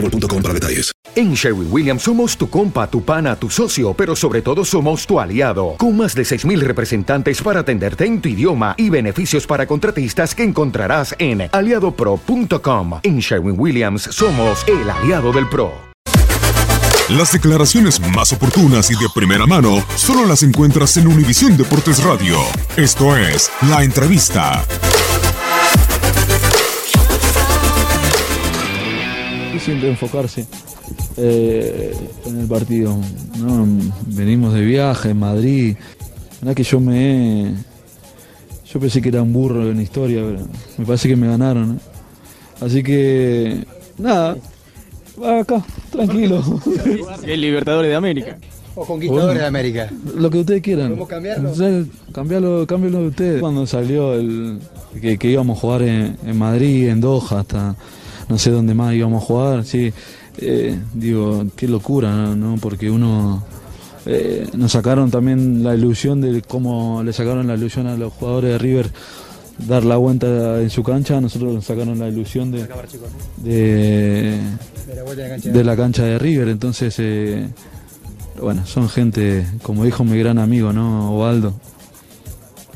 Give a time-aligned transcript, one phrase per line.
[0.00, 0.36] boostmobile.com.
[1.14, 5.18] En Sherwin Williams somos tu compa, tu pana, tu socio, pero sobre todo somos tu
[5.18, 5.76] aliado.
[5.78, 10.44] Con más de 6.000 representantes para atenderte en tu idioma y beneficios para contratistas que
[10.44, 13.00] encontrarás en aliadopro.com.
[13.02, 15.72] En Sherwin Williams somos el aliado del PRO.
[17.08, 22.36] Las declaraciones más oportunas y de primera mano solo las encuentras en Univisión Deportes Radio.
[22.76, 24.64] Esto es La Entrevista.
[29.66, 30.46] Siempre enfocarse
[31.16, 31.92] eh,
[32.24, 32.96] en el partido.
[33.38, 33.66] ¿no?
[34.06, 35.76] Venimos de viaje en Madrid.
[36.42, 37.52] La que yo me.
[38.72, 40.46] Yo pensé que era un burro en la historia, pero
[40.78, 41.76] me parece que me ganaron.
[41.76, 42.64] ¿eh?
[42.64, 43.64] Así que.
[43.98, 44.36] Nada.
[45.20, 46.42] Va acá, tranquilo.
[47.24, 48.38] El Libertadores de América.
[48.76, 49.90] O Conquistadores de América.
[50.14, 50.88] Lo que ustedes quieran.
[50.88, 51.52] ¿Podemos cambiarlo?
[52.12, 53.40] Cambiarlo, cámbialo de ustedes.
[53.40, 54.60] Cuando salió el
[55.00, 57.74] que, que íbamos a jugar en, en Madrid, en Doha, hasta
[58.28, 59.92] no sé dónde más íbamos a jugar, sí.
[60.38, 62.56] Eh, digo, qué locura, ¿no?
[62.60, 63.42] Porque uno
[64.04, 68.52] eh, nos sacaron también la ilusión de cómo le sacaron la ilusión a los jugadores
[68.52, 68.90] de River
[69.58, 72.66] dar la vuelta en su cancha, nosotros nos sacaron la ilusión de,
[73.38, 74.38] de,
[75.44, 77.48] de la cancha de River, entonces eh,
[78.40, 81.16] bueno, son gente, como dijo mi gran amigo, ¿no?
[81.16, 81.54] Ovaldo.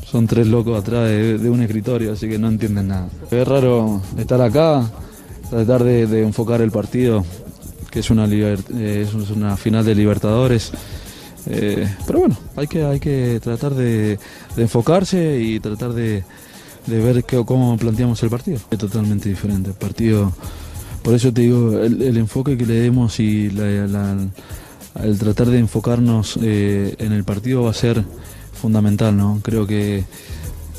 [0.06, 3.08] Son tres locos atrás de, de un escritorio, así que no entienden nada.
[3.30, 4.91] Es raro estar acá,
[5.50, 7.25] tratar de, enfocar el partido,
[7.91, 9.06] que es una, eh,
[9.59, 10.71] final de Libertadores.
[11.47, 14.19] Eh, pero bueno, hay que, hay que tratar de,
[14.56, 16.22] enfocarse y tratar de,
[16.87, 18.59] ver cómo planteamos el partido.
[18.71, 19.72] Es totalmente diferente.
[19.72, 20.33] Partido,
[21.03, 26.94] por eso te digo, el, enfoque que le demos y el tratar de enfocarnos eh,
[26.99, 28.05] en el partido va a ser
[28.53, 29.41] fundamental, ¿no?
[29.43, 30.05] Creo que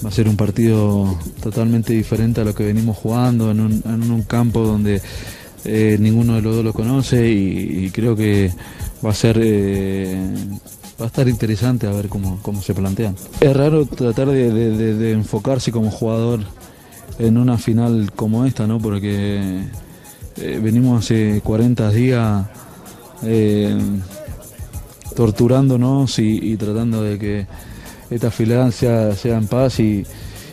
[0.04, 4.62] va a ser un partido totalmente diferente a lo que venimos jugando en un, campo
[4.62, 5.02] donde
[5.66, 8.52] eh, ninguno de los dos lo conoce y, creo que
[9.06, 10.18] va a ser eh,
[11.00, 13.16] va a estar interesante a ver cómo, cómo se plantean.
[13.40, 16.42] Es raro tratar de, enfocarse como jugador
[17.20, 18.80] en una final como esta, ¿no?
[18.80, 19.64] Porque
[20.38, 22.46] eh, venimos hace 40 días
[25.16, 27.48] torturándonos y, y tratando de que
[28.12, 30.06] esta final sea, en paz y,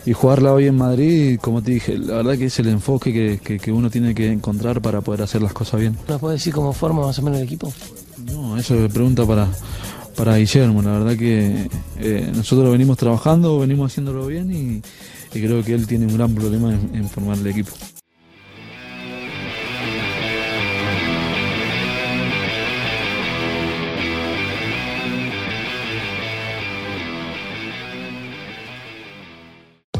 [0.05, 3.39] y jugarla hoy en Madrid, como te dije, la verdad que es el enfoque que,
[3.43, 5.95] que- que uno tiene que encontrar para poder hacer las cosas bien.
[6.07, 7.71] ¿Nos puede decir cómo forma más o menos el equipo?
[8.25, 9.47] No, eso es pregunta para,
[10.15, 10.81] para Guillermo.
[10.81, 11.67] La verdad que
[11.99, 16.33] eh, nosotros venimos trabajando, venimos haciéndolo bien y, y creo que él tiene un gran
[16.33, 17.71] problema en, en formar el equipo.